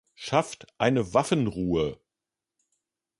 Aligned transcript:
Schafft 0.15 0.65
eine 0.79 1.03
Waffenruhe! 1.13 1.99